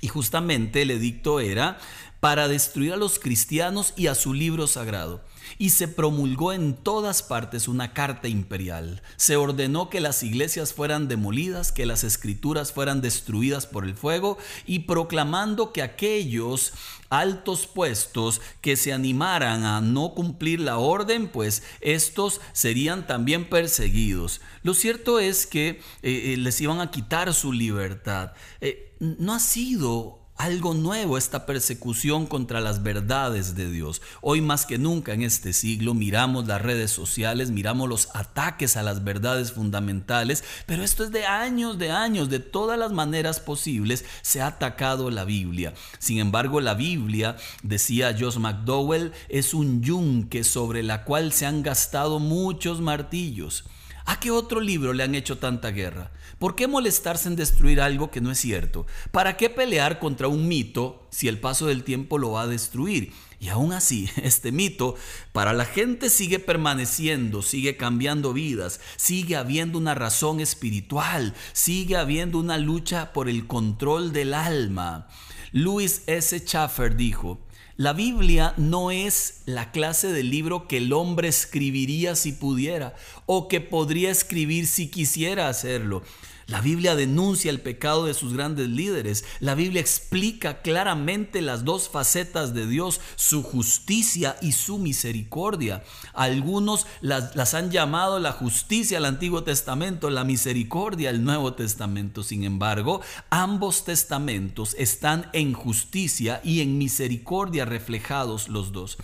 y 0.00 0.08
justamente 0.08 0.82
el 0.82 0.90
edicto 0.92 1.40
era 1.40 1.78
para 2.20 2.48
destruir 2.48 2.94
a 2.94 2.96
los 2.96 3.18
cristianos 3.18 3.92
y 3.96 4.06
a 4.06 4.14
su 4.14 4.32
libro 4.32 4.66
sagrado 4.66 5.20
y 5.58 5.70
se 5.70 5.88
promulgó 5.88 6.52
en 6.52 6.74
todas 6.74 7.22
partes 7.22 7.68
una 7.68 7.92
carta 7.92 8.28
imperial. 8.28 9.02
Se 9.16 9.36
ordenó 9.36 9.90
que 9.90 10.00
las 10.00 10.22
iglesias 10.22 10.72
fueran 10.72 11.08
demolidas, 11.08 11.72
que 11.72 11.86
las 11.86 12.04
escrituras 12.04 12.72
fueran 12.72 13.00
destruidas 13.00 13.66
por 13.66 13.84
el 13.84 13.94
fuego 13.94 14.38
y 14.66 14.80
proclamando 14.80 15.72
que 15.72 15.82
aquellos 15.82 16.72
altos 17.10 17.66
puestos 17.66 18.40
que 18.60 18.76
se 18.76 18.92
animaran 18.92 19.64
a 19.64 19.80
no 19.80 20.14
cumplir 20.14 20.60
la 20.60 20.78
orden, 20.78 21.28
pues 21.28 21.62
estos 21.80 22.40
serían 22.52 23.06
también 23.06 23.48
perseguidos. 23.48 24.40
Lo 24.62 24.74
cierto 24.74 25.20
es 25.20 25.46
que 25.46 25.68
eh, 25.68 25.80
eh, 26.02 26.36
les 26.38 26.60
iban 26.60 26.80
a 26.80 26.90
quitar 26.90 27.32
su 27.34 27.52
libertad. 27.52 28.32
Eh, 28.60 28.94
no 29.00 29.34
ha 29.34 29.40
sido 29.40 30.23
algo 30.36 30.74
nuevo 30.74 31.16
esta 31.16 31.46
persecución 31.46 32.26
contra 32.26 32.60
las 32.60 32.82
verdades 32.82 33.54
de 33.54 33.70
Dios. 33.70 34.02
Hoy 34.20 34.40
más 34.40 34.66
que 34.66 34.78
nunca 34.78 35.12
en 35.12 35.22
este 35.22 35.52
siglo 35.52 35.94
miramos 35.94 36.46
las 36.46 36.60
redes 36.60 36.90
sociales, 36.90 37.50
miramos 37.50 37.88
los 37.88 38.08
ataques 38.14 38.76
a 38.76 38.82
las 38.82 39.04
verdades 39.04 39.52
fundamentales, 39.52 40.44
pero 40.66 40.82
esto 40.82 41.04
es 41.04 41.12
de 41.12 41.26
años, 41.26 41.78
de 41.78 41.90
años, 41.90 42.30
de 42.30 42.40
todas 42.40 42.78
las 42.78 42.92
maneras 42.92 43.40
posibles 43.40 44.04
se 44.22 44.40
ha 44.40 44.48
atacado 44.48 45.10
la 45.10 45.24
Biblia. 45.24 45.74
Sin 45.98 46.18
embargo, 46.18 46.60
la 46.60 46.74
Biblia, 46.74 47.36
decía 47.62 48.16
Josh 48.18 48.38
McDowell, 48.38 49.12
es 49.28 49.54
un 49.54 49.82
yunque 49.82 50.44
sobre 50.44 50.82
la 50.82 51.04
cual 51.04 51.32
se 51.32 51.46
han 51.46 51.62
gastado 51.62 52.18
muchos 52.18 52.80
martillos. 52.80 53.64
¿A 54.06 54.20
qué 54.20 54.30
otro 54.30 54.60
libro 54.60 54.92
le 54.92 55.02
han 55.02 55.14
hecho 55.14 55.38
tanta 55.38 55.70
guerra? 55.70 56.12
¿Por 56.38 56.54
qué 56.56 56.66
molestarse 56.66 57.28
en 57.28 57.36
destruir 57.36 57.80
algo 57.80 58.10
que 58.10 58.20
no 58.20 58.30
es 58.30 58.38
cierto? 58.38 58.86
¿Para 59.10 59.38
qué 59.38 59.48
pelear 59.48 59.98
contra 59.98 60.28
un 60.28 60.46
mito 60.46 61.06
si 61.10 61.26
el 61.28 61.40
paso 61.40 61.66
del 61.66 61.84
tiempo 61.84 62.18
lo 62.18 62.32
va 62.32 62.42
a 62.42 62.46
destruir? 62.46 63.12
Y 63.40 63.48
aún 63.48 63.72
así, 63.72 64.10
este 64.22 64.52
mito 64.52 64.96
para 65.32 65.52
la 65.52 65.64
gente 65.64 66.10
sigue 66.10 66.38
permaneciendo, 66.38 67.40
sigue 67.40 67.76
cambiando 67.76 68.32
vidas, 68.32 68.80
sigue 68.96 69.36
habiendo 69.36 69.78
una 69.78 69.94
razón 69.94 70.40
espiritual, 70.40 71.34
sigue 71.52 71.96
habiendo 71.96 72.38
una 72.38 72.58
lucha 72.58 73.12
por 73.12 73.28
el 73.28 73.46
control 73.46 74.12
del 74.12 74.34
alma. 74.34 75.08
Louis 75.52 76.02
S. 76.06 76.40
Schaffer 76.40 76.96
dijo, 76.96 77.40
la 77.76 77.92
Biblia 77.92 78.54
no 78.56 78.92
es 78.92 79.42
la 79.46 79.72
clase 79.72 80.12
de 80.12 80.22
libro 80.22 80.68
que 80.68 80.76
el 80.76 80.92
hombre 80.92 81.26
escribiría 81.26 82.14
si 82.14 82.30
pudiera 82.30 82.94
o 83.26 83.48
que 83.48 83.60
podría 83.60 84.10
escribir 84.10 84.66
si 84.68 84.88
quisiera 84.88 85.48
hacerlo. 85.48 86.02
La 86.46 86.60
Biblia 86.60 86.94
denuncia 86.94 87.50
el 87.50 87.60
pecado 87.60 88.04
de 88.04 88.14
sus 88.14 88.34
grandes 88.34 88.68
líderes. 88.68 89.24
La 89.40 89.54
Biblia 89.54 89.80
explica 89.80 90.60
claramente 90.60 91.40
las 91.40 91.64
dos 91.64 91.88
facetas 91.88 92.54
de 92.54 92.66
Dios, 92.66 93.00
su 93.16 93.42
justicia 93.42 94.36
y 94.42 94.52
su 94.52 94.78
misericordia. 94.78 95.82
Algunos 96.12 96.86
las, 97.00 97.54
han 97.54 97.70
llamado 97.70 98.20
la 98.20 98.32
justicia 98.32 98.98
al 98.98 99.06
Antiguo 99.06 99.42
Testamento, 99.42 100.10
la 100.10 100.24
misericordia 100.24 101.10
al 101.10 101.24
Nuevo 101.24 101.54
Testamento. 101.54 102.22
Sin 102.22 102.44
embargo, 102.44 103.00
ambos 103.30 103.84
testamentos 103.84 104.74
están 104.78 105.30
en 105.32 105.54
justicia 105.54 106.40
y 106.44 106.60
en 106.60 106.78
misericordia 106.78 107.64
reflejados 107.64 108.48
los 108.48 108.72
dos. 108.72 108.98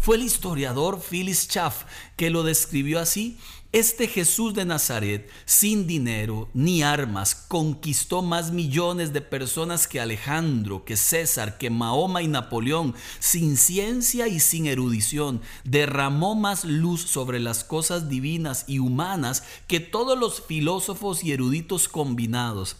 Fue 0.00 0.16
el 0.16 0.22
historiador 0.22 0.98
Phyllis 0.98 1.46
Schaff 1.46 1.84
que 2.16 2.30
lo 2.30 2.42
describió 2.42 3.00
así 3.00 3.38
este 3.72 4.08
Jesús 4.08 4.52
de 4.54 4.64
Nazaret, 4.64 5.30
sin 5.44 5.86
dinero 5.86 6.48
ni 6.54 6.82
armas, 6.82 7.34
conquistó 7.34 8.20
más 8.20 8.50
millones 8.50 9.12
de 9.12 9.20
personas 9.20 9.86
que 9.86 10.00
Alejandro, 10.00 10.84
que 10.84 10.96
César, 10.96 11.56
que 11.56 11.70
Mahoma 11.70 12.20
y 12.20 12.26
Napoleón, 12.26 12.96
sin 13.20 13.56
ciencia 13.56 14.26
y 14.26 14.40
sin 14.40 14.66
erudición, 14.66 15.40
derramó 15.62 16.34
más 16.34 16.64
luz 16.64 17.02
sobre 17.02 17.38
las 17.38 17.62
cosas 17.62 18.08
divinas 18.08 18.64
y 18.66 18.80
humanas 18.80 19.44
que 19.68 19.78
todos 19.78 20.18
los 20.18 20.42
filósofos 20.42 21.22
y 21.22 21.30
eruditos 21.30 21.88
combinados 21.88 22.76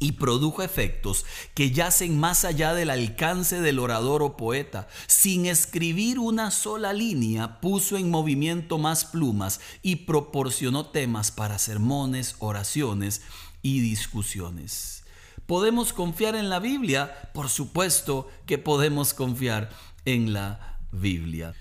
y 0.00 0.12
produjo 0.12 0.62
efectos 0.62 1.24
que 1.54 1.70
yacen 1.70 2.18
más 2.18 2.44
allá 2.44 2.74
del 2.74 2.90
alcance 2.90 3.60
del 3.60 3.78
orador 3.78 4.22
o 4.22 4.36
poeta. 4.36 4.88
Sin 5.06 5.46
escribir 5.46 6.18
una 6.18 6.50
sola 6.50 6.92
línea, 6.92 7.60
puso 7.60 7.96
en 7.96 8.10
movimiento 8.10 8.78
más 8.78 9.04
plumas 9.04 9.60
y 9.82 9.96
proporcionó 9.96 10.86
temas 10.86 11.30
para 11.30 11.58
sermones, 11.58 12.34
oraciones 12.40 13.22
y 13.62 13.80
discusiones. 13.80 15.04
¿Podemos 15.46 15.92
confiar 15.92 16.34
en 16.34 16.48
la 16.48 16.60
Biblia? 16.60 17.30
Por 17.34 17.48
supuesto 17.48 18.28
que 18.46 18.56
podemos 18.56 19.14
confiar 19.14 19.70
en 20.04 20.32
la 20.32 20.78
Biblia. 20.92 21.54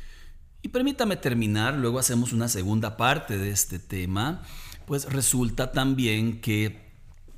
Y 0.62 0.70
permítame 0.70 1.18
terminar, 1.18 1.76
luego 1.76 2.00
hacemos 2.00 2.32
una 2.32 2.48
segunda 2.48 2.98
parte 2.98 3.38
de 3.38 3.52
este 3.52 3.80
tema, 3.80 4.44
pues 4.86 5.06
resulta 5.06 5.72
también 5.72 6.42
que 6.42 6.89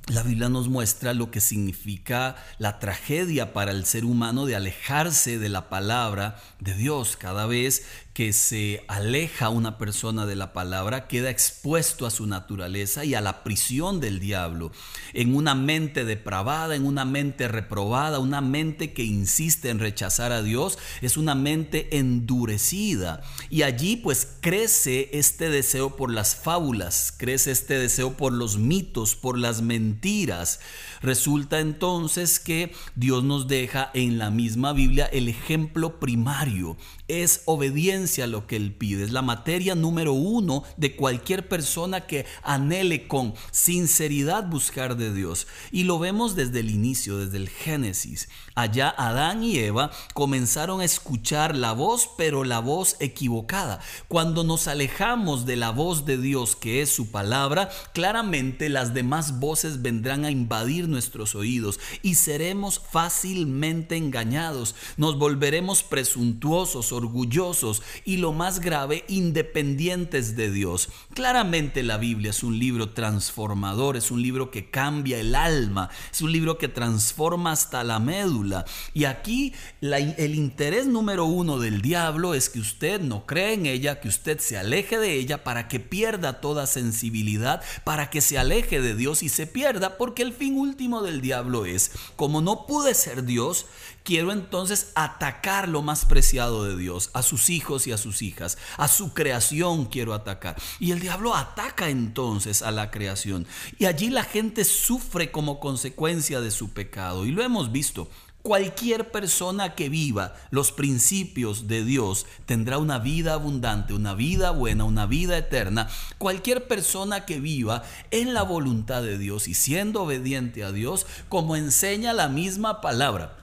la 0.08 0.22
Biblia 0.22 0.48
nos 0.48 0.68
muestra 0.68 1.14
lo 1.14 1.30
que 1.30 1.40
significa 1.40 2.34
la 2.58 2.80
tragedia 2.80 3.52
para 3.52 3.70
el 3.70 3.84
ser 3.84 4.04
humano 4.04 4.46
de 4.46 4.56
alejarse 4.56 5.38
de 5.38 5.48
la 5.48 5.68
palabra 5.68 6.42
de 6.58 6.74
Dios. 6.74 7.16
Cada 7.16 7.46
vez 7.46 7.86
que 8.14 8.34
se 8.34 8.84
aleja 8.88 9.48
una 9.48 9.78
persona 9.78 10.26
de 10.26 10.36
la 10.36 10.52
palabra 10.52 11.08
queda 11.08 11.30
expuesto 11.30 12.06
a 12.06 12.10
su 12.10 12.26
naturaleza 12.26 13.04
y 13.04 13.14
a 13.14 13.22
la 13.22 13.42
prisión 13.42 14.00
del 14.00 14.20
diablo, 14.20 14.70
en 15.14 15.34
una 15.34 15.54
mente 15.54 16.04
depravada, 16.04 16.76
en 16.76 16.84
una 16.84 17.06
mente 17.06 17.48
reprobada, 17.48 18.18
una 18.18 18.42
mente 18.42 18.92
que 18.92 19.04
insiste 19.04 19.70
en 19.70 19.78
rechazar 19.78 20.30
a 20.32 20.42
Dios, 20.42 20.78
es 21.00 21.16
una 21.16 21.34
mente 21.34 21.96
endurecida. 21.96 23.22
Y 23.48 23.62
allí 23.62 23.96
pues 23.96 24.28
crece 24.40 25.08
este 25.12 25.48
deseo 25.48 25.96
por 25.96 26.12
las 26.12 26.36
fábulas, 26.36 27.14
crece 27.16 27.50
este 27.50 27.78
deseo 27.78 28.16
por 28.16 28.32
los 28.32 28.58
mitos, 28.58 29.16
por 29.16 29.38
las 29.38 29.62
mentiras. 29.62 30.60
Resulta 31.00 31.60
entonces 31.60 32.38
que 32.38 32.72
Dios 32.94 33.24
nos 33.24 33.48
deja 33.48 33.90
en 33.94 34.18
la 34.18 34.30
misma 34.30 34.72
Biblia 34.72 35.06
el 35.06 35.28
ejemplo 35.28 35.98
primario, 35.98 36.76
es 37.20 37.42
obediencia 37.44 38.26
lo 38.26 38.46
que 38.46 38.56
Él 38.56 38.72
pide. 38.72 39.04
Es 39.04 39.12
la 39.12 39.22
materia 39.22 39.74
número 39.74 40.14
uno 40.14 40.64
de 40.76 40.96
cualquier 40.96 41.48
persona 41.48 42.06
que 42.06 42.24
anhele 42.42 43.06
con 43.06 43.34
sinceridad 43.50 44.48
buscar 44.48 44.96
de 44.96 45.12
Dios. 45.12 45.46
Y 45.70 45.84
lo 45.84 45.98
vemos 45.98 46.34
desde 46.36 46.60
el 46.60 46.70
inicio, 46.70 47.18
desde 47.18 47.36
el 47.36 47.48
Génesis. 47.48 48.28
Allá 48.54 48.94
Adán 48.96 49.44
y 49.44 49.58
Eva 49.58 49.90
comenzaron 50.14 50.80
a 50.80 50.84
escuchar 50.84 51.56
la 51.56 51.72
voz, 51.72 52.08
pero 52.16 52.44
la 52.44 52.60
voz 52.60 52.96
equivocada. 53.00 53.80
Cuando 54.08 54.44
nos 54.44 54.68
alejamos 54.68 55.46
de 55.46 55.56
la 55.56 55.70
voz 55.70 56.04
de 56.04 56.18
Dios, 56.18 56.56
que 56.56 56.82
es 56.82 56.90
su 56.90 57.10
palabra, 57.10 57.70
claramente 57.92 58.68
las 58.68 58.94
demás 58.94 59.38
voces 59.38 59.82
vendrán 59.82 60.24
a 60.24 60.30
invadir 60.30 60.88
nuestros 60.88 61.34
oídos 61.34 61.80
y 62.02 62.14
seremos 62.14 62.78
fácilmente 62.78 63.96
engañados. 63.96 64.74
Nos 64.96 65.18
volveremos 65.18 65.82
presuntuosos, 65.82 66.92
orgullosos 67.02 67.82
y 68.04 68.18
lo 68.18 68.32
más 68.32 68.60
grave, 68.60 69.04
independientes 69.08 70.36
de 70.36 70.50
Dios. 70.50 70.88
Claramente 71.14 71.82
la 71.82 71.98
Biblia 71.98 72.30
es 72.30 72.42
un 72.42 72.58
libro 72.58 72.90
transformador, 72.90 73.96
es 73.96 74.10
un 74.10 74.22
libro 74.22 74.50
que 74.50 74.70
cambia 74.70 75.18
el 75.18 75.34
alma, 75.34 75.90
es 76.10 76.22
un 76.22 76.32
libro 76.32 76.58
que 76.58 76.68
transforma 76.68 77.52
hasta 77.52 77.84
la 77.84 77.98
médula. 77.98 78.64
Y 78.94 79.04
aquí 79.04 79.52
el 79.80 80.34
interés 80.34 80.86
número 80.86 81.24
uno 81.24 81.58
del 81.58 81.82
diablo 81.82 82.34
es 82.34 82.48
que 82.48 82.60
usted 82.60 83.00
no 83.00 83.26
cree 83.26 83.54
en 83.54 83.66
ella, 83.66 84.00
que 84.00 84.08
usted 84.08 84.38
se 84.38 84.56
aleje 84.56 84.98
de 84.98 85.14
ella 85.14 85.44
para 85.44 85.68
que 85.68 85.80
pierda 85.80 86.40
toda 86.40 86.66
sensibilidad, 86.66 87.62
para 87.84 88.10
que 88.10 88.20
se 88.20 88.38
aleje 88.38 88.80
de 88.80 88.94
Dios 88.94 89.22
y 89.22 89.28
se 89.28 89.46
pierda, 89.46 89.96
porque 89.98 90.22
el 90.22 90.32
fin 90.32 90.56
último 90.56 91.02
del 91.02 91.20
diablo 91.20 91.66
es, 91.66 91.92
como 92.16 92.40
no 92.40 92.66
pude 92.66 92.94
ser 92.94 93.24
Dios, 93.24 93.66
quiero 94.04 94.32
entonces 94.32 94.92
atacar 94.94 95.68
lo 95.68 95.82
más 95.82 96.04
preciado 96.04 96.64
de 96.64 96.76
Dios, 96.76 97.10
a 97.12 97.22
sus 97.22 97.50
hijos 97.50 97.86
y 97.86 97.92
a 97.92 97.98
sus 97.98 98.22
hijas, 98.22 98.58
a 98.76 98.88
su 98.88 99.14
creación 99.14 99.86
quiero 99.86 100.14
atacar. 100.14 100.56
Y 100.80 100.92
el 100.92 101.00
diablo 101.00 101.34
ataca 101.34 101.88
entonces 101.88 102.62
a 102.62 102.70
la 102.70 102.90
creación. 102.90 103.46
Y 103.78 103.86
allí 103.86 104.10
la 104.10 104.24
gente 104.24 104.64
sufre 104.64 105.30
como 105.30 105.60
consecuencia 105.60 106.40
de 106.40 106.50
su 106.50 106.70
pecado. 106.70 107.26
Y 107.26 107.32
lo 107.32 107.42
hemos 107.42 107.72
visto. 107.72 108.08
Cualquier 108.42 109.12
persona 109.12 109.76
que 109.76 109.88
viva 109.88 110.34
los 110.50 110.72
principios 110.72 111.68
de 111.68 111.84
Dios 111.84 112.26
tendrá 112.44 112.78
una 112.78 112.98
vida 112.98 113.34
abundante, 113.34 113.94
una 113.94 114.14
vida 114.14 114.50
buena, 114.50 114.82
una 114.82 115.06
vida 115.06 115.38
eterna. 115.38 115.88
Cualquier 116.18 116.66
persona 116.66 117.24
que 117.24 117.38
viva 117.38 117.84
en 118.10 118.34
la 118.34 118.42
voluntad 118.42 119.04
de 119.04 119.16
Dios 119.16 119.46
y 119.46 119.54
siendo 119.54 120.02
obediente 120.02 120.64
a 120.64 120.72
Dios, 120.72 121.06
como 121.28 121.54
enseña 121.54 122.12
la 122.12 122.28
misma 122.28 122.80
palabra, 122.80 123.41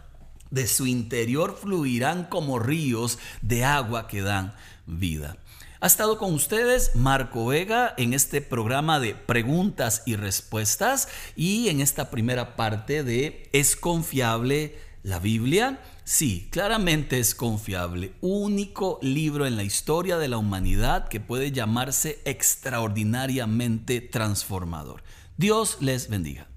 de 0.52 0.68
su 0.68 0.88
interior 0.88 1.58
fluirán 1.60 2.26
como 2.26 2.60
ríos 2.60 3.20
de 3.42 3.66
agua 3.66 4.08
que 4.08 4.22
dan 4.22 4.54
vida. 4.86 5.38
Ha 5.82 5.88
estado 5.88 6.18
con 6.18 6.34
ustedes 6.34 6.94
Marco 6.94 7.46
Vega 7.46 7.94
en 7.98 8.14
este 8.14 8.42
programa 8.42 9.00
de 9.00 9.16
preguntas 9.16 10.04
y 10.06 10.18
respuestas 10.18 11.08
y 11.38 11.70
en 11.70 11.80
esta 11.80 12.10
primera 12.10 12.58
parte 12.58 13.04
de 13.04 13.50
¿Es 13.54 13.78
confiable 13.78 14.78
la 15.04 15.20
Biblia? 15.20 15.80
Sí, 16.04 16.50
claramente 16.52 17.20
es 17.20 17.34
confiable. 17.34 18.12
Único 18.20 19.00
libro 19.02 19.46
en 19.46 19.56
la 19.56 19.64
historia 19.64 20.18
de 20.18 20.28
la 20.28 20.38
humanidad 20.38 21.08
que 21.08 21.22
puede 21.22 21.54
llamarse 21.54 22.20
extraordinariamente 22.26 24.02
transformador. 24.02 25.02
Dios 25.38 25.78
les 25.80 26.10
bendiga. 26.10 26.49